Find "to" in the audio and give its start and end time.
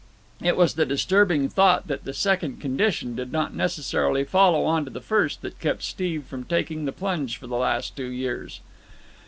4.85-4.89